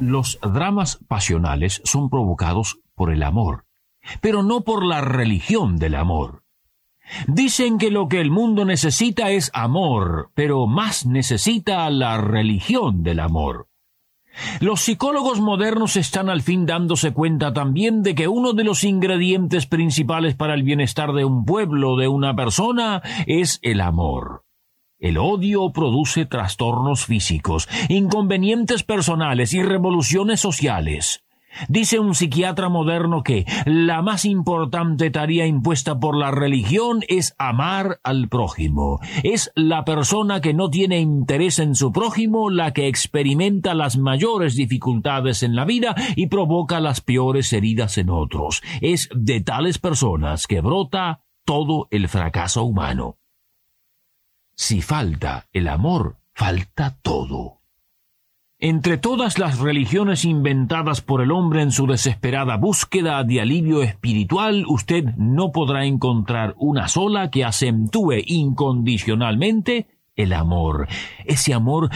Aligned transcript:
Los 0.00 0.38
dramas 0.42 0.98
pasionales 1.08 1.80
son 1.84 2.10
provocados 2.10 2.80
por 2.94 3.10
el 3.12 3.22
amor, 3.22 3.64
pero 4.20 4.42
no 4.42 4.60
por 4.60 4.84
la 4.84 5.00
religión 5.00 5.78
del 5.78 5.94
amor. 5.94 6.42
Dicen 7.28 7.78
que 7.78 7.90
lo 7.90 8.08
que 8.08 8.20
el 8.20 8.30
mundo 8.30 8.64
necesita 8.64 9.30
es 9.30 9.50
amor, 9.54 10.30
pero 10.34 10.66
más 10.66 11.06
necesita 11.06 11.88
la 11.88 12.18
religión 12.18 13.02
del 13.02 13.20
amor. 13.20 13.68
Los 14.60 14.82
psicólogos 14.82 15.40
modernos 15.40 15.96
están 15.96 16.28
al 16.28 16.42
fin 16.42 16.66
dándose 16.66 17.12
cuenta 17.12 17.54
también 17.54 18.02
de 18.02 18.14
que 18.14 18.28
uno 18.28 18.52
de 18.52 18.64
los 18.64 18.84
ingredientes 18.84 19.66
principales 19.66 20.34
para 20.34 20.52
el 20.52 20.62
bienestar 20.62 21.12
de 21.14 21.24
un 21.24 21.46
pueblo, 21.46 21.96
de 21.96 22.08
una 22.08 22.36
persona, 22.36 23.02
es 23.26 23.58
el 23.62 23.80
amor. 23.80 24.45
El 24.98 25.18
odio 25.18 25.72
produce 25.72 26.24
trastornos 26.24 27.04
físicos, 27.04 27.68
inconvenientes 27.90 28.82
personales 28.82 29.52
y 29.52 29.62
revoluciones 29.62 30.40
sociales. 30.40 31.22
Dice 31.68 31.98
un 31.98 32.14
psiquiatra 32.14 32.68
moderno 32.68 33.22
que 33.22 33.46
la 33.66 34.00
más 34.02 34.24
importante 34.24 35.10
tarea 35.10 35.46
impuesta 35.46 35.98
por 35.98 36.16
la 36.16 36.30
religión 36.30 37.00
es 37.08 37.34
amar 37.38 37.98
al 38.04 38.28
prójimo. 38.28 39.00
Es 39.22 39.52
la 39.54 39.84
persona 39.84 40.40
que 40.40 40.54
no 40.54 40.70
tiene 40.70 40.98
interés 41.00 41.58
en 41.58 41.74
su 41.74 41.92
prójimo 41.92 42.50
la 42.50 42.72
que 42.72 42.88
experimenta 42.88 43.74
las 43.74 43.96
mayores 43.96 44.56
dificultades 44.56 45.42
en 45.42 45.56
la 45.56 45.64
vida 45.64 45.94
y 46.14 46.28
provoca 46.28 46.80
las 46.80 47.00
peores 47.00 47.52
heridas 47.52 47.98
en 47.98 48.10
otros. 48.10 48.62
Es 48.80 49.08
de 49.14 49.40
tales 49.40 49.78
personas 49.78 50.46
que 50.46 50.60
brota 50.60 51.20
todo 51.44 51.88
el 51.90 52.08
fracaso 52.08 52.64
humano. 52.64 53.16
Si 54.56 54.80
falta 54.80 55.46
el 55.52 55.68
amor, 55.68 56.16
falta 56.32 56.96
todo. 57.02 57.60
Entre 58.58 58.96
todas 58.96 59.38
las 59.38 59.58
religiones 59.58 60.24
inventadas 60.24 61.02
por 61.02 61.20
el 61.20 61.30
hombre 61.30 61.60
en 61.60 61.70
su 61.70 61.86
desesperada 61.86 62.56
búsqueda 62.56 63.22
de 63.22 63.42
alivio 63.42 63.82
espiritual, 63.82 64.64
usted 64.66 65.04
no 65.18 65.52
podrá 65.52 65.84
encontrar 65.84 66.54
una 66.56 66.88
sola 66.88 67.30
que 67.30 67.44
acentúe 67.44 68.22
incondicionalmente 68.24 69.88
el 70.16 70.32
amor, 70.32 70.88
ese 71.26 71.52
amor 71.52 71.90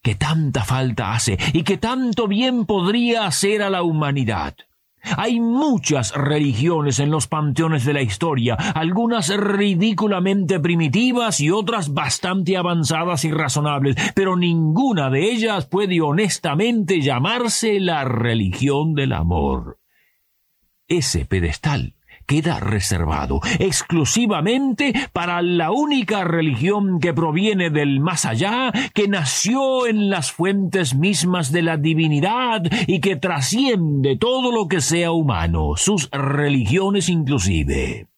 que 0.00 0.14
tanta 0.14 0.62
falta 0.62 1.14
hace 1.14 1.36
y 1.52 1.64
que 1.64 1.78
tanto 1.78 2.28
bien 2.28 2.64
podría 2.64 3.26
hacer 3.26 3.60
a 3.60 3.70
la 3.70 3.82
humanidad. 3.82 4.54
Hay 5.16 5.40
muchas 5.40 6.12
religiones 6.14 6.98
en 6.98 7.10
los 7.10 7.26
panteones 7.26 7.84
de 7.84 7.92
la 7.92 8.02
historia, 8.02 8.54
algunas 8.54 9.34
ridículamente 9.36 10.60
primitivas 10.60 11.40
y 11.40 11.50
otras 11.50 11.92
bastante 11.92 12.56
avanzadas 12.56 13.24
y 13.24 13.30
razonables, 13.30 13.96
pero 14.14 14.36
ninguna 14.36 15.10
de 15.10 15.30
ellas 15.30 15.66
puede 15.66 16.00
honestamente 16.00 17.00
llamarse 17.00 17.80
la 17.80 18.04
religión 18.04 18.94
del 18.94 19.12
amor. 19.12 19.78
Ese 20.86 21.24
pedestal 21.24 21.94
queda 22.26 22.60
reservado 22.60 23.40
exclusivamente 23.58 24.92
para 25.12 25.42
la 25.42 25.70
única 25.70 26.24
religión 26.24 27.00
que 27.00 27.12
proviene 27.12 27.70
del 27.70 28.00
más 28.00 28.24
allá, 28.24 28.72
que 28.94 29.08
nació 29.08 29.86
en 29.86 30.10
las 30.10 30.32
fuentes 30.32 30.94
mismas 30.94 31.52
de 31.52 31.62
la 31.62 31.76
divinidad 31.76 32.62
y 32.86 33.00
que 33.00 33.16
trasciende 33.16 34.16
todo 34.16 34.52
lo 34.52 34.68
que 34.68 34.80
sea 34.80 35.12
humano, 35.12 35.72
sus 35.76 36.10
religiones 36.10 37.08
inclusive. 37.08 38.08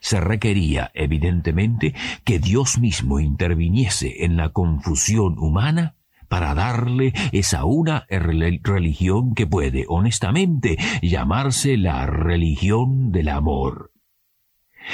Se 0.00 0.20
requería, 0.20 0.90
evidentemente, 0.94 1.94
que 2.24 2.38
Dios 2.38 2.78
mismo 2.78 3.20
interviniese 3.20 4.24
en 4.24 4.36
la 4.36 4.50
confusión 4.50 5.38
humana 5.38 5.97
para 6.28 6.54
darle 6.54 7.12
esa 7.32 7.64
una 7.64 8.06
religión 8.08 9.34
que 9.34 9.46
puede, 9.46 9.84
honestamente, 9.88 10.76
llamarse 11.02 11.76
la 11.76 12.06
religión 12.06 13.12
del 13.12 13.28
amor. 13.28 13.92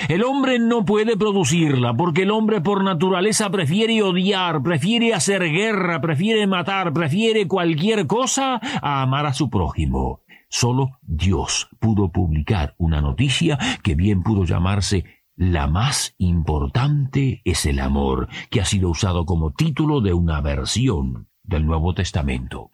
El 0.08 0.24
hombre 0.24 0.58
no 0.58 0.84
puede 0.84 1.16
producirla 1.16 1.94
porque 1.94 2.22
el 2.22 2.30
hombre 2.30 2.60
por 2.60 2.82
naturaleza 2.82 3.50
prefiere 3.50 4.02
odiar, 4.02 4.62
prefiere 4.62 5.14
hacer 5.14 5.42
guerra, 5.50 6.00
prefiere 6.00 6.46
matar, 6.46 6.92
prefiere 6.92 7.46
cualquier 7.46 8.06
cosa 8.06 8.60
a 8.82 9.02
amar 9.02 9.26
a 9.26 9.34
su 9.34 9.50
prójimo. 9.50 10.20
Solo 10.48 10.98
Dios 11.02 11.68
pudo 11.80 12.10
publicar 12.10 12.74
una 12.78 13.00
noticia 13.00 13.58
que 13.82 13.94
bien 13.94 14.22
pudo 14.22 14.44
llamarse 14.44 15.04
la 15.36 15.66
más 15.66 16.14
importante 16.18 17.42
es 17.44 17.66
el 17.66 17.80
amor, 17.80 18.28
que 18.50 18.60
ha 18.60 18.64
sido 18.64 18.90
usado 18.90 19.26
como 19.26 19.52
título 19.52 20.00
de 20.00 20.14
una 20.14 20.40
versión 20.40 21.28
del 21.42 21.66
Nuevo 21.66 21.94
Testamento. 21.94 22.70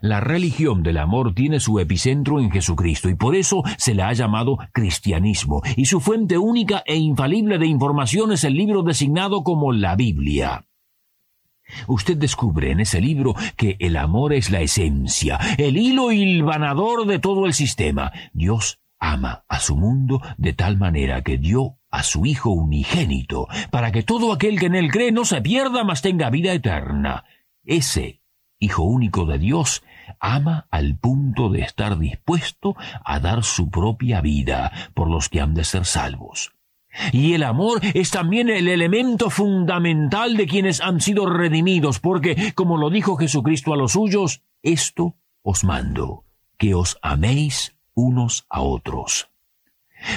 La 0.00 0.20
religión 0.20 0.82
del 0.82 0.98
amor 0.98 1.34
tiene 1.34 1.60
su 1.60 1.78
epicentro 1.78 2.40
en 2.40 2.50
Jesucristo 2.50 3.08
y 3.08 3.14
por 3.14 3.34
eso 3.34 3.62
se 3.78 3.94
la 3.94 4.08
ha 4.08 4.12
llamado 4.12 4.58
cristianismo, 4.72 5.62
y 5.76 5.86
su 5.86 6.00
fuente 6.00 6.36
única 6.38 6.82
e 6.86 6.96
infalible 6.96 7.58
de 7.58 7.66
información 7.66 8.32
es 8.32 8.44
el 8.44 8.54
libro 8.54 8.82
designado 8.82 9.42
como 9.42 9.72
la 9.72 9.96
Biblia. 9.96 10.66
Usted 11.86 12.16
descubre 12.18 12.70
en 12.70 12.80
ese 12.80 13.00
libro 13.00 13.34
que 13.56 13.76
el 13.80 13.96
amor 13.96 14.34
es 14.34 14.50
la 14.50 14.60
esencia, 14.60 15.38
el 15.56 15.76
hilo 15.76 16.12
hilvanador 16.12 17.06
de 17.06 17.18
todo 17.18 17.46
el 17.46 17.54
sistema. 17.54 18.12
Dios 18.32 18.80
ama 19.04 19.44
a 19.48 19.60
su 19.60 19.76
mundo 19.76 20.20
de 20.38 20.52
tal 20.52 20.76
manera 20.76 21.22
que 21.22 21.38
dio 21.38 21.78
a 21.90 22.02
su 22.02 22.26
Hijo 22.26 22.50
unigénito, 22.50 23.46
para 23.70 23.92
que 23.92 24.02
todo 24.02 24.32
aquel 24.32 24.58
que 24.58 24.66
en 24.66 24.74
él 24.74 24.90
cree 24.90 25.12
no 25.12 25.24
se 25.24 25.40
pierda, 25.42 25.84
mas 25.84 26.02
tenga 26.02 26.30
vida 26.30 26.52
eterna. 26.52 27.24
Ese 27.64 28.20
Hijo 28.58 28.82
único 28.84 29.26
de 29.26 29.38
Dios 29.38 29.82
ama 30.20 30.66
al 30.70 30.96
punto 30.96 31.50
de 31.50 31.60
estar 31.60 31.98
dispuesto 31.98 32.76
a 33.04 33.20
dar 33.20 33.44
su 33.44 33.70
propia 33.70 34.20
vida 34.22 34.72
por 34.94 35.10
los 35.10 35.28
que 35.28 35.40
han 35.40 35.54
de 35.54 35.64
ser 35.64 35.84
salvos. 35.84 36.52
Y 37.12 37.34
el 37.34 37.42
amor 37.42 37.80
es 37.94 38.10
también 38.10 38.48
el 38.48 38.68
elemento 38.68 39.28
fundamental 39.28 40.36
de 40.36 40.46
quienes 40.46 40.80
han 40.80 41.00
sido 41.00 41.26
redimidos, 41.26 41.98
porque, 42.00 42.52
como 42.54 42.78
lo 42.78 42.88
dijo 42.88 43.16
Jesucristo 43.16 43.74
a 43.74 43.76
los 43.76 43.92
suyos, 43.92 44.42
esto 44.62 45.16
os 45.42 45.64
mando, 45.64 46.24
que 46.56 46.74
os 46.74 46.98
améis 47.02 47.76
unos 47.94 48.46
a 48.48 48.60
otros. 48.62 49.28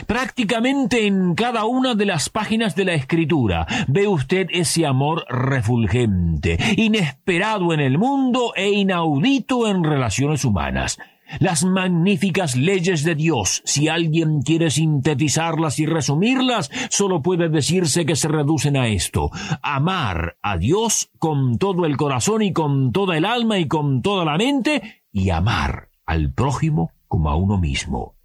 Prácticamente 0.05 1.07
en 1.07 1.33
cada 1.35 1.65
una 1.65 1.95
de 1.95 2.05
las 2.05 2.29
páginas 2.29 2.75
de 2.75 2.85
la 2.85 2.93
escritura 2.93 3.65
ve 3.88 4.07
usted 4.07 4.47
ese 4.51 4.85
amor 4.85 5.25
refulgente, 5.29 6.57
inesperado 6.75 7.73
en 7.73 7.79
el 7.79 7.97
mundo 7.97 8.53
e 8.55 8.69
inaudito 8.69 9.67
en 9.67 9.83
relaciones 9.83 10.43
humanas. 10.43 10.97
Las 11.39 11.65
magníficas 11.65 12.55
leyes 12.55 13.03
de 13.03 13.13
Dios, 13.13 13.61
si 13.65 13.89
alguien 13.89 14.41
quiere 14.41 14.71
sintetizarlas 14.71 15.77
y 15.79 15.85
resumirlas, 15.85 16.71
solo 16.89 17.21
puede 17.21 17.49
decirse 17.49 18.05
que 18.05 18.15
se 18.15 18.29
reducen 18.29 18.77
a 18.77 18.88
esto. 18.88 19.29
Amar 19.61 20.38
a 20.41 20.57
Dios 20.57 21.09
con 21.19 21.57
todo 21.57 21.85
el 21.85 21.97
corazón 21.97 22.44
y 22.44 22.53
con 22.53 22.94
toda 22.94 23.17
el 23.17 23.25
alma 23.25 23.59
y 23.59 23.67
con 23.67 24.01
toda 24.01 24.23
la 24.23 24.38
mente, 24.38 25.03
y 25.11 25.29
amar 25.29 25.89
al 26.05 26.31
prójimo 26.31 26.91
como 27.07 27.30
a 27.30 27.36
uno 27.36 27.57
mismo. 27.57 28.15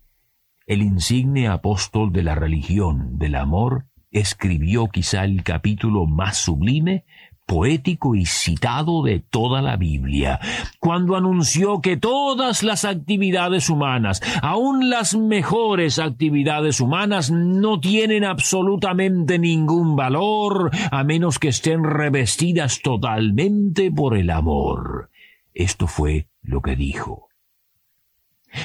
El 0.66 0.82
insigne 0.82 1.48
apóstol 1.48 2.12
de 2.12 2.22
la 2.22 2.34
religión 2.34 3.18
del 3.18 3.34
amor 3.34 3.86
escribió 4.12 4.88
quizá 4.88 5.24
el 5.24 5.42
capítulo 5.42 6.06
más 6.06 6.36
sublime, 6.36 7.04
poético 7.46 8.14
y 8.14 8.24
citado 8.26 9.02
de 9.02 9.18
toda 9.18 9.60
la 9.60 9.76
Biblia, 9.76 10.38
cuando 10.78 11.16
anunció 11.16 11.80
que 11.80 11.96
todas 11.96 12.62
las 12.62 12.84
actividades 12.84 13.68
humanas, 13.68 14.22
aun 14.40 14.88
las 14.88 15.16
mejores 15.16 15.98
actividades 15.98 16.80
humanas, 16.80 17.30
no 17.30 17.80
tienen 17.80 18.24
absolutamente 18.24 19.38
ningún 19.38 19.96
valor 19.96 20.70
a 20.90 21.02
menos 21.04 21.38
que 21.38 21.48
estén 21.48 21.82
revestidas 21.82 22.80
totalmente 22.80 23.90
por 23.90 24.16
el 24.16 24.30
amor. 24.30 25.10
Esto 25.52 25.86
fue 25.86 26.28
lo 26.42 26.62
que 26.62 26.76
dijo 26.76 27.31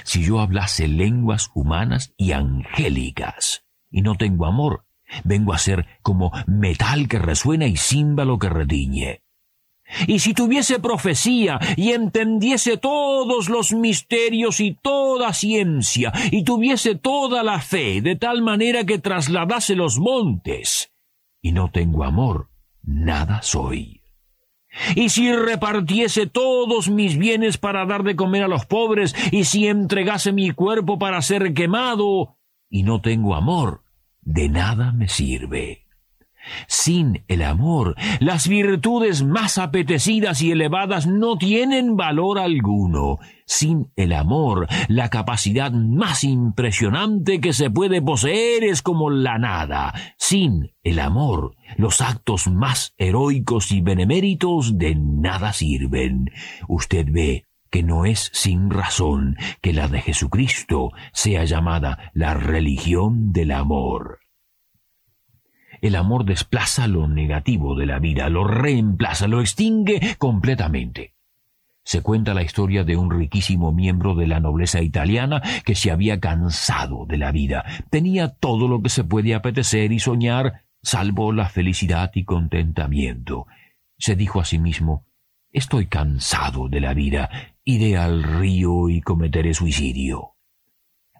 si 0.03 0.23
yo 0.23 0.39
hablase 0.39 0.87
lenguas 0.87 1.49
humanas 1.53 2.13
y 2.17 2.31
angélicas, 2.31 3.65
y 3.89 4.01
no 4.01 4.15
tengo 4.15 4.45
amor, 4.45 4.85
vengo 5.23 5.53
a 5.53 5.57
ser 5.57 5.85
como 6.01 6.31
metal 6.45 7.07
que 7.07 7.19
resuena 7.19 7.67
y 7.67 7.77
címbalo 7.77 8.39
que 8.39 8.49
retiñe. 8.49 9.21
Y 10.05 10.19
si 10.19 10.33
tuviese 10.33 10.79
profecía 10.79 11.59
y 11.77 11.91
entendiese 11.91 12.77
todos 12.77 13.49
los 13.49 13.71
misterios 13.71 14.59
y 14.59 14.73
toda 14.73 15.33
ciencia, 15.33 16.11
y 16.31 16.43
tuviese 16.43 16.95
toda 16.95 17.41
la 17.43 17.61
fe, 17.61 18.01
de 18.01 18.15
tal 18.17 18.41
manera 18.41 18.83
que 18.83 18.99
trasladase 18.99 19.75
los 19.75 19.97
montes, 19.97 20.91
y 21.41 21.53
no 21.53 21.71
tengo 21.71 22.03
amor, 22.03 22.49
nada 22.83 23.41
soy. 23.41 24.01
Y 24.95 25.09
si 25.09 25.33
repartiese 25.33 26.27
todos 26.27 26.89
mis 26.89 27.17
bienes 27.17 27.57
para 27.57 27.85
dar 27.85 28.03
de 28.03 28.15
comer 28.15 28.43
a 28.43 28.47
los 28.47 28.65
pobres, 28.65 29.15
y 29.31 29.45
si 29.45 29.67
entregase 29.67 30.31
mi 30.31 30.51
cuerpo 30.51 30.99
para 30.99 31.21
ser 31.21 31.53
quemado, 31.53 32.37
y 32.69 32.83
no 32.83 33.01
tengo 33.01 33.35
amor, 33.35 33.83
de 34.21 34.49
nada 34.49 34.91
me 34.91 35.07
sirve. 35.07 35.86
Sin 36.67 37.23
el 37.27 37.41
amor, 37.41 37.95
las 38.19 38.47
virtudes 38.47 39.23
más 39.23 39.57
apetecidas 39.57 40.41
y 40.41 40.51
elevadas 40.51 41.07
no 41.07 41.37
tienen 41.37 41.95
valor 41.95 42.39
alguno. 42.39 43.19
Sin 43.45 43.91
el 43.95 44.11
amor, 44.11 44.67
la 44.89 45.09
capacidad 45.09 45.71
más 45.71 46.23
impresionante 46.23 47.39
que 47.39 47.53
se 47.53 47.69
puede 47.69 48.01
poseer 48.01 48.65
es 48.65 48.81
como 48.81 49.09
la 49.09 49.39
nada. 49.39 49.93
Sin 50.17 50.73
el 50.83 50.99
amor, 50.99 51.55
los 51.77 52.01
actos 52.01 52.47
más 52.47 52.93
heroicos 52.97 53.71
y 53.71 53.81
beneméritos 53.81 54.77
de 54.77 54.95
nada 54.95 55.53
sirven. 55.53 56.29
Usted 56.67 57.07
ve 57.09 57.45
que 57.69 57.83
no 57.83 58.05
es 58.05 58.29
sin 58.33 58.69
razón 58.69 59.37
que 59.61 59.73
la 59.73 59.87
de 59.87 60.01
Jesucristo 60.01 60.91
sea 61.13 61.43
llamada 61.45 62.11
la 62.13 62.33
religión 62.33 63.31
del 63.31 63.51
amor. 63.51 64.19
El 65.81 65.95
amor 65.95 66.25
desplaza 66.25 66.87
lo 66.87 67.07
negativo 67.07 67.75
de 67.75 67.85
la 67.85 67.99
vida, 67.99 68.29
lo 68.29 68.45
reemplaza, 68.45 69.27
lo 69.27 69.41
extingue 69.41 70.15
completamente. 70.17 71.13
Se 71.83 72.01
cuenta 72.01 72.33
la 72.33 72.43
historia 72.43 72.83
de 72.83 72.97
un 72.97 73.09
riquísimo 73.09 73.71
miembro 73.71 74.13
de 74.13 74.27
la 74.27 74.41
nobleza 74.41 74.81
italiana 74.81 75.41
que 75.63 75.73
se 75.73 75.89
había 75.89 76.19
cansado 76.19 77.05
de 77.05 77.17
la 77.17 77.31
vida. 77.31 77.63
Tenía 77.89 78.27
todo 78.27 78.67
lo 78.67 78.81
que 78.81 78.89
se 78.89 79.05
puede 79.05 79.33
apetecer 79.33 79.93
y 79.93 79.99
soñar, 79.99 80.65
salvo 80.81 81.31
la 81.31 81.47
felicidad 81.47 82.11
y 82.13 82.25
contentamiento. 82.25 83.47
Se 83.97 84.15
dijo 84.15 84.41
a 84.41 84.45
sí 84.45 84.59
mismo 84.59 85.05
Estoy 85.51 85.87
cansado 85.87 86.67
de 86.67 86.81
la 86.81 86.93
vida, 86.93 87.29
iré 87.63 87.97
al 87.97 88.21
río 88.21 88.89
y 88.89 89.01
cometeré 89.01 89.53
suicidio. 89.53 90.36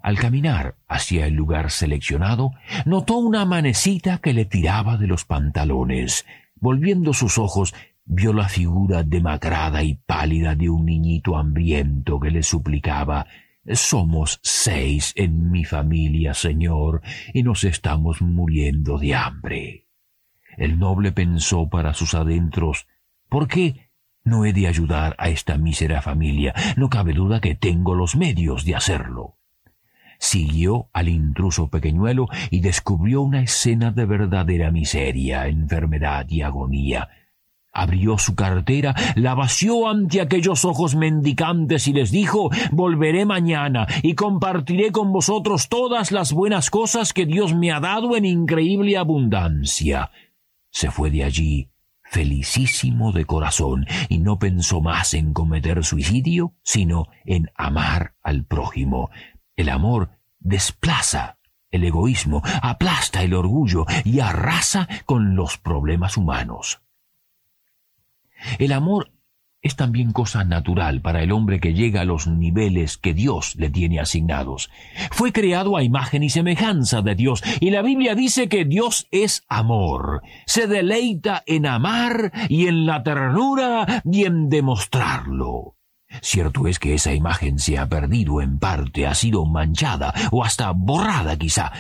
Al 0.08 0.18
caminar 0.18 0.78
hacia 0.88 1.26
el 1.26 1.34
lugar 1.34 1.70
seleccionado, 1.70 2.52
notó 2.86 3.18
una 3.18 3.44
manecita 3.44 4.20
que 4.20 4.34
le 4.34 4.46
tiraba 4.46 4.96
de 4.96 5.06
los 5.06 5.26
pantalones. 5.26 6.26
Volviendo 6.56 7.14
sus 7.14 7.38
ojos, 7.38 7.76
vio 8.06 8.32
la 8.32 8.48
figura 8.48 9.04
demacrada 9.04 9.84
y 9.84 9.96
pálida 9.96 10.56
de 10.56 10.70
un 10.70 10.86
niñito 10.86 11.36
hambriento 11.36 12.22
que 12.22 12.32
le 12.32 12.42
suplicaba 12.42 13.28
Somos 13.70 14.40
seis 14.44 15.12
en 15.18 15.52
mi 15.52 15.66
familia, 15.66 16.34
señor, 16.34 17.02
y 17.34 17.44
nos 17.44 17.66
estamos 17.66 18.22
muriendo 18.22 18.98
de 19.00 19.14
hambre. 19.14 19.88
El 20.56 20.80
noble 20.80 21.12
pensó 21.12 21.68
para 21.68 21.94
sus 21.94 22.14
adentros 22.14 22.88
¿Por 23.28 23.50
qué 23.50 23.90
no 24.24 24.46
he 24.46 24.54
de 24.54 24.68
ayudar 24.68 25.18
a 25.20 25.28
esta 25.28 25.58
mísera 25.58 26.02
familia? 26.02 26.54
No 26.78 26.90
cabe 26.90 27.12
duda 27.12 27.42
que 27.42 27.56
tengo 27.56 27.94
los 27.94 28.16
medios 28.16 28.64
de 28.64 28.74
hacerlo 28.74 29.37
siguió 30.20 30.90
al 30.94 31.10
intruso 31.10 31.70
pequeñuelo 31.70 32.28
y 32.50 32.60
descubrió 32.60 33.22
una 33.22 33.42
escena 33.42 33.92
de 33.92 34.06
verdadera 34.06 34.72
miseria, 34.72 35.48
enfermedad 35.48 36.26
y 36.30 36.42
agonía. 36.42 37.10
Abrió 37.72 38.18
su 38.18 38.34
cartera, 38.34 38.96
la 39.16 39.36
vació 39.36 39.88
ante 39.88 40.20
aquellos 40.20 40.66
ojos 40.66 40.96
mendicantes 40.96 41.88
y 41.88 41.94
les 41.94 42.10
dijo 42.10 42.50
Volveré 42.72 43.26
mañana 43.26 43.86
y 44.02 44.16
compartiré 44.16 44.92
con 44.92 45.14
vosotros 45.14 45.70
todas 45.70 46.12
las 46.12 46.34
buenas 46.34 46.72
cosas 46.72 47.14
que 47.14 47.28
Dios 47.28 47.54
me 47.54 47.72
ha 47.72 47.80
dado 47.80 48.16
en 48.16 48.26
increíble 48.26 48.98
abundancia. 48.98 50.10
Se 50.72 50.90
fue 50.90 51.12
de 51.12 51.24
allí 51.24 51.70
felicísimo 52.10 53.12
de 53.12 53.26
corazón 53.26 53.86
y 54.10 54.20
no 54.20 54.40
pensó 54.40 54.82
más 54.82 55.14
en 55.14 55.34
cometer 55.34 55.84
suicidio, 55.84 56.54
sino 56.64 57.08
en 57.26 57.52
amar 57.56 58.16
al 58.24 58.46
prójimo, 58.46 59.10
el 59.58 59.70
amor 59.70 60.12
desplaza 60.40 61.38
el 61.70 61.84
egoísmo, 61.84 62.42
aplasta 62.62 63.24
el 63.24 63.34
orgullo 63.34 63.86
y 64.06 64.22
arrasa 64.22 64.88
con 65.06 65.36
los 65.36 65.58
problemas 65.58 66.16
humanos. 66.16 66.80
El 68.60 68.72
amor 68.72 69.12
es 69.62 69.76
también 69.76 70.14
cosa 70.14 70.44
natural 70.44 71.02
para 71.02 71.24
el 71.24 71.32
hombre 71.32 71.60
que 71.60 71.74
llega 71.74 72.02
a 72.02 72.06
los 72.06 72.28
niveles 72.28 72.98
que 72.98 73.14
Dios 73.14 73.56
le 73.58 73.70
tiene 73.70 74.00
asignados. 74.00 74.70
Fue 75.12 75.34
creado 75.34 75.76
a 75.76 75.84
imagen 75.84 76.24
y 76.24 76.30
semejanza 76.30 77.02
de 77.02 77.16
Dios, 77.16 77.44
y 77.60 77.72
la 77.72 77.82
Biblia 77.82 78.16
dice 78.16 78.48
que 78.48 78.64
Dios 78.64 79.08
es 79.12 79.44
amor. 79.50 80.22
Se 80.46 80.68
deleita 80.68 81.44
en 81.46 81.66
amar 81.66 82.32
y 82.48 82.68
en 82.68 82.86
la 82.86 83.04
ternura 83.04 84.04
y 84.06 84.26
en 84.26 84.50
demostrarlo. 84.50 85.77
Cierto 86.22 86.68
es 86.68 86.80
que 86.80 86.94
esa 86.94 87.14
imagen 87.14 87.60
se 87.60 87.78
ha 87.78 87.88
perdido 87.88 88.42
en 88.42 88.60
parte, 88.60 89.08
ha 89.08 89.16
sido 89.16 89.46
manchada 89.46 90.14
o 90.32 90.44
hasta 90.44 90.72
borrada 90.72 91.38
quizá, 91.38 91.72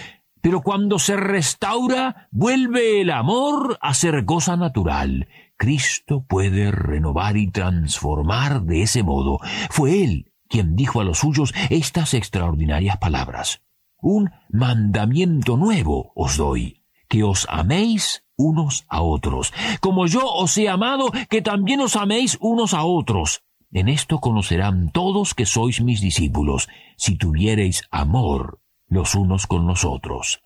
pero 0.42 0.62
cuando 0.62 1.00
se 1.00 1.18
restaura, 1.18 2.30
vuelve 2.32 3.02
el 3.02 3.12
amor 3.12 3.78
a 3.82 3.94
ser 3.94 4.24
cosa 4.26 4.56
natural. 4.56 5.28
Cristo 5.58 6.24
puede 6.28 6.72
renovar 6.72 7.36
y 7.36 7.50
transformar 7.50 8.62
de 8.62 8.84
ese 8.84 9.04
modo. 9.04 9.40
Fue 9.70 10.04
Él 10.04 10.32
quien 10.48 10.76
dijo 10.76 11.02
a 11.02 11.04
los 11.04 11.20
suyos 11.20 11.54
estas 11.70 12.14
extraordinarias 12.14 12.98
palabras. 12.98 13.62
Un 14.00 14.32
mandamiento 14.50 15.58
nuevo 15.58 16.14
os 16.16 16.38
doy, 16.38 16.84
que 17.10 17.24
os 17.24 17.48
améis 17.50 18.24
unos 18.38 18.86
a 18.88 19.02
otros, 19.02 19.52
como 19.82 20.06
yo 20.06 20.22
os 20.26 20.58
he 20.58 20.70
amado, 20.70 21.12
que 21.30 21.42
también 21.42 21.82
os 21.82 21.96
améis 21.96 22.38
unos 22.40 22.74
a 22.74 22.84
otros. 22.84 23.42
En 23.72 23.90
esto 23.90 24.20
conocerán 24.20 24.92
todos 24.92 25.34
que 25.34 25.46
sois 25.46 25.82
mis 25.82 26.02
discípulos, 26.02 26.70
si 26.96 27.18
tuviereis 27.18 27.84
amor 27.92 28.62
los 28.88 29.16
unos 29.16 29.48
con 29.48 29.68
los 29.68 29.84
otros. 29.84 30.42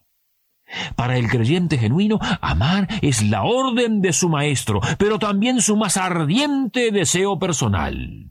Para 0.95 1.17
el 1.17 1.27
creyente 1.29 1.77
genuino, 1.77 2.19
amar 2.41 2.87
es 3.01 3.21
la 3.23 3.43
orden 3.43 4.01
de 4.01 4.13
su 4.13 4.29
maestro, 4.29 4.79
pero 4.97 5.19
también 5.19 5.61
su 5.61 5.75
más 5.75 5.97
ardiente 5.97 6.91
deseo 6.91 7.37
personal. 7.39 8.29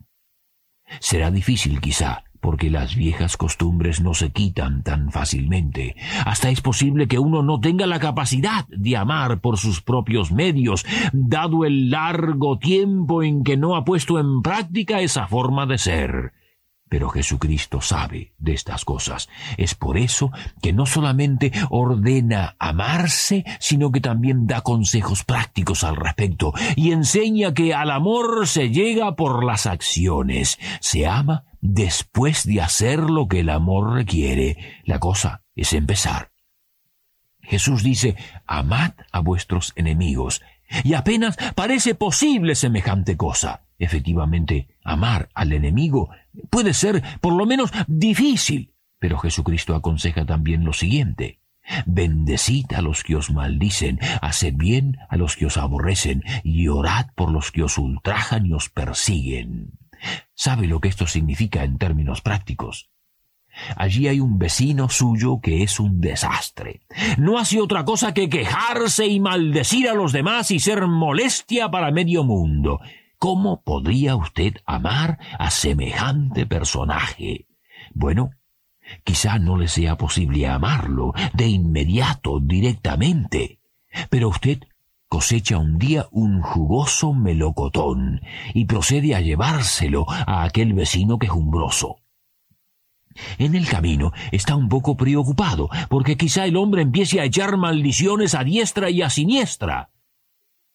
Será 1.01 1.31
difícil 1.31 1.81
quizá 1.81 2.25
porque 2.41 2.71
las 2.71 2.97
viejas 2.97 3.37
costumbres 3.37 4.01
no 4.01 4.15
se 4.15 4.31
quitan 4.31 4.83
tan 4.83 5.11
fácilmente. 5.11 5.97
Hasta 6.25 6.51
es 6.51 6.61
posible 6.61 7.07
que 7.07 7.19
uno 7.19 7.43
no 7.43 7.61
tenga 7.61 7.87
la 7.87 8.01
capacidad 8.01 8.67
de 8.69 8.97
amar 8.97 9.41
por 9.41 9.59
sus 9.59 9.81
propios 9.81 10.33
medios, 10.33 10.85
dado 11.13 11.65
el 11.65 11.91
largo 11.91 12.59
tiempo 12.59 13.23
en 13.23 13.45
que 13.45 13.57
no 13.57 13.77
ha 13.77 13.85
puesto 13.85 14.19
en 14.19 14.43
práctica 14.43 15.01
esa 15.01 15.27
forma 15.27 15.67
de 15.67 15.79
ser. 15.79 16.33
Pero 16.91 17.09
Jesucristo 17.09 17.81
sabe 17.81 18.33
de 18.39 18.53
estas 18.53 18.85
cosas. 18.85 19.29
Es 19.57 19.77
por 19.77 19.97
eso 19.97 20.33
que 20.61 20.73
no 20.73 20.87
solamente 20.87 21.53
ordena 21.71 22.57
amarse, 22.59 23.45
sino 23.61 23.93
que 23.93 24.01
también 24.01 24.49
da 24.49 24.63
consejos 24.63 25.23
prácticos 25.23 25.85
al 25.85 25.95
respecto 25.95 26.53
y 26.75 26.91
enseña 26.91 27.55
que 27.55 27.75
al 27.75 27.93
amor 27.93 28.49
se 28.49 28.71
llega 28.71 29.15
por 29.15 29.45
las 29.45 29.67
acciones. 29.67 30.59
Se 30.81 31.07
ama 31.07 31.45
después 31.61 32.45
de 32.45 32.61
hacer 32.61 32.99
lo 32.99 33.29
que 33.29 33.41
el 33.41 33.51
amor 33.51 33.95
requiere. 33.95 34.81
La 34.85 34.99
cosa 34.99 35.45
es 35.55 35.73
empezar. 35.73 36.33
Jesús 37.41 37.85
dice, 37.85 38.17
amad 38.49 38.95
a 39.13 39.21
vuestros 39.21 39.73
enemigos. 39.77 40.43
Y 40.83 40.95
apenas 40.95 41.37
parece 41.55 41.95
posible 41.95 42.57
semejante 42.57 43.17
cosa. 43.17 43.63
Efectivamente, 43.81 44.69
amar 44.85 45.31
al 45.35 45.55
enemigo 45.55 46.11
puede 46.51 46.75
ser 46.75 47.03
por 47.23 47.33
lo 47.33 47.47
menos 47.47 47.71
difícil. 47.89 48.75
Pero 48.99 49.19
Jesucristo 49.19 49.75
aconseja 49.75 50.27
también 50.27 50.65
lo 50.65 50.75
siguiente. 50.75 51.41
Bendecid 51.87 52.67
a 52.75 52.83
los 52.83 53.03
que 53.03 53.17
os 53.17 53.31
maldicen, 53.31 53.99
haced 54.21 54.53
bien 54.55 54.99
a 55.09 55.17
los 55.17 55.35
que 55.37 55.47
os 55.47 55.57
aborrecen, 55.57 56.23
y 56.45 56.69
orad 56.69 57.07
por 57.15 57.31
los 57.31 57.53
que 57.53 57.63
os 57.63 57.79
ultrajan 57.79 58.45
y 58.45 58.53
os 58.53 58.69
persiguen. 58.69 59.79
¿Sabe 60.35 60.67
lo 60.67 60.81
que 60.81 60.89
esto 60.89 61.07
significa 61.07 61.65
en 61.65 61.79
términos 61.79 62.21
prácticos? 62.21 62.91
Allí 63.77 64.09
hay 64.09 64.21
un 64.21 64.39
vecino 64.39 64.91
suyo 64.91 65.41
que 65.41 65.63
es 65.63 65.81
un 65.81 66.03
desastre. 66.03 66.83
No 67.17 67.39
hace 67.39 67.61
otra 67.61 67.87
cosa 67.87 68.13
que 68.13 68.29
quejarse 68.29 69.07
y 69.07 69.21
maldecir 69.21 69.89
a 69.89 69.95
los 69.95 70.13
demás 70.13 70.51
y 70.51 70.61
ser 70.61 70.87
molestia 70.87 71.71
para 71.71 71.91
medio 71.91 72.25
mundo. 72.25 72.81
¿Cómo 73.21 73.61
podría 73.61 74.17
usted 74.17 74.55
amar 74.65 75.19
a 75.39 75.51
semejante 75.51 76.47
personaje? 76.47 77.47
Bueno, 77.93 78.31
quizá 79.05 79.39
no 79.39 79.59
le 79.59 79.69
sea 79.69 79.99
posible 79.99 80.49
amarlo 80.49 81.13
de 81.35 81.47
inmediato, 81.47 82.41
directamente, 82.41 83.61
pero 84.09 84.31
usted 84.31 84.61
cosecha 85.07 85.59
un 85.59 85.77
día 85.77 86.07
un 86.13 86.41
jugoso 86.41 87.13
melocotón 87.13 88.23
y 88.55 88.65
procede 88.65 89.15
a 89.15 89.21
llevárselo 89.21 90.07
a 90.09 90.43
aquel 90.43 90.73
vecino 90.73 91.19
quejumbroso. 91.19 91.97
En 93.37 93.55
el 93.55 93.69
camino 93.69 94.13
está 94.33 94.57
un 94.57 94.71
poco 94.71 94.97
preocupado, 94.97 95.69
porque 95.91 96.17
quizá 96.17 96.47
el 96.47 96.57
hombre 96.57 96.81
empiece 96.81 97.21
a 97.21 97.25
echar 97.25 97.59
maldiciones 97.59 98.35
a 98.35 98.45
diestra 98.45 98.89
y 98.89 99.03
a 99.03 99.11
siniestra. 99.11 99.91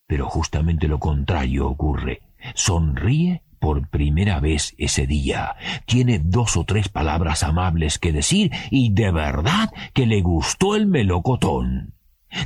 Pero 0.05 0.29
justamente 0.29 0.87
lo 0.87 0.99
contrario 0.99 1.67
ocurre. 1.67 2.21
Sonríe 2.53 3.43
por 3.59 3.89
primera 3.89 4.39
vez 4.39 4.75
ese 4.77 5.07
día. 5.07 5.55
Tiene 5.85 6.19
dos 6.19 6.55
o 6.55 6.65
tres 6.65 6.87
palabras 6.89 7.43
amables 7.43 7.97
que 7.97 8.11
decir 8.11 8.51
y 8.69 8.93
de 8.93 9.11
verdad 9.11 9.73
que 9.93 10.05
le 10.05 10.21
gustó 10.21 10.75
el 10.75 10.85
melocotón. 10.85 11.95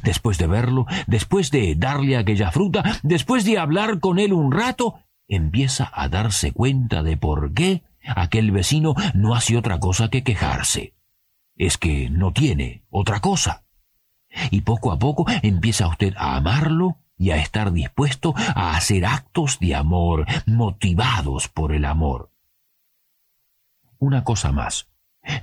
Después 0.03 0.37
de 0.37 0.47
verlo, 0.47 0.85
después 1.07 1.51
de 1.51 1.75
darle 1.75 2.15
aquella 2.15 2.51
fruta, 2.51 2.83
después 3.03 3.43
de 3.43 3.57
hablar 3.57 3.99
con 3.99 4.19
él 4.19 4.33
un 4.33 4.51
rato, 4.51 4.99
empieza 5.27 5.91
a 5.93 6.07
darse 6.09 6.51
cuenta 6.51 7.03
de 7.03 7.17
por 7.17 7.53
qué 7.53 7.83
aquel 8.05 8.51
vecino 8.51 8.95
no 9.13 9.35
hace 9.35 9.57
otra 9.57 9.79
cosa 9.79 10.09
que 10.09 10.23
quejarse. 10.23 10.93
Es 11.55 11.77
que 11.77 12.09
no 12.09 12.31
tiene 12.31 12.85
otra 12.89 13.19
cosa. 13.19 13.65
Y 14.51 14.61
poco 14.61 14.91
a 14.91 14.99
poco 14.99 15.25
empieza 15.41 15.87
usted 15.87 16.13
a 16.17 16.35
amarlo 16.37 16.97
y 17.19 17.31
a 17.31 17.37
estar 17.37 17.71
dispuesto 17.71 18.33
a 18.35 18.75
hacer 18.75 19.05
actos 19.05 19.59
de 19.59 19.75
amor, 19.75 20.25
motivados 20.47 21.49
por 21.49 21.73
el 21.73 21.85
amor. 21.85 22.31
Una 23.99 24.23
cosa 24.23 24.51
más. 24.51 24.87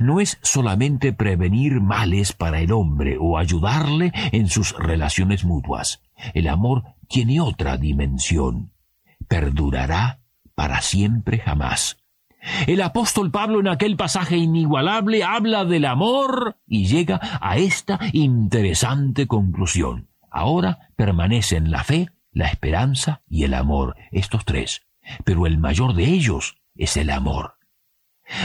No 0.00 0.20
es 0.20 0.38
solamente 0.42 1.12
prevenir 1.12 1.80
males 1.80 2.32
para 2.32 2.60
el 2.60 2.72
hombre 2.72 3.18
o 3.20 3.38
ayudarle 3.38 4.10
en 4.32 4.48
sus 4.48 4.72
relaciones 4.76 5.44
mutuas. 5.44 6.02
El 6.32 6.48
amor 6.48 6.82
tiene 7.08 7.40
otra 7.40 7.76
dimensión. 7.76 8.72
Perdurará 9.28 10.20
para 10.54 10.80
siempre 10.80 11.38
jamás. 11.38 11.98
El 12.66 12.80
apóstol 12.80 13.30
Pablo 13.30 13.60
en 13.60 13.68
aquel 13.68 13.96
pasaje 13.96 14.36
inigualable 14.36 15.24
habla 15.24 15.64
del 15.64 15.84
amor 15.84 16.56
y 16.66 16.86
llega 16.86 17.20
a 17.40 17.58
esta 17.58 17.98
interesante 18.12 19.26
conclusión. 19.26 20.08
Ahora 20.36 20.90
permanecen 20.96 21.70
la 21.70 21.82
fe, 21.82 22.10
la 22.30 22.48
esperanza 22.48 23.22
y 23.26 23.44
el 23.44 23.54
amor, 23.54 23.96
estos 24.12 24.44
tres, 24.44 24.82
pero 25.24 25.46
el 25.46 25.56
mayor 25.56 25.94
de 25.94 26.04
ellos 26.04 26.58
es 26.74 26.98
el 26.98 27.08
amor. 27.08 27.54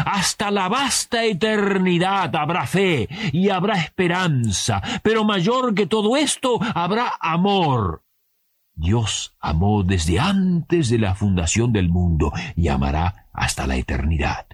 Hasta 0.06 0.52
la 0.52 0.70
vasta 0.70 1.26
eternidad 1.26 2.34
habrá 2.34 2.66
fe 2.66 3.10
y 3.34 3.50
habrá 3.50 3.74
esperanza, 3.74 4.82
pero 5.04 5.26
mayor 5.26 5.76
que 5.76 5.86
todo 5.86 6.16
esto 6.16 6.62
habrá 6.74 7.12
amor. 7.20 8.06
Dios 8.74 9.36
amó 9.42 9.84
desde 9.84 10.18
antes 10.18 10.88
de 10.88 10.98
la 10.98 11.14
fundación 11.14 11.74
del 11.74 11.90
mundo 11.90 12.32
y 12.56 12.70
amará 12.70 13.28
hasta 13.34 13.68
la 13.68 13.76
eternidad. 13.76 14.48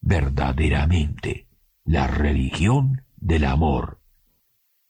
Verdaderamente, 0.00 1.48
la 1.84 2.06
religión 2.06 3.04
del 3.18 3.44
amor. 3.44 3.97